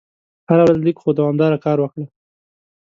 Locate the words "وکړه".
1.81-2.05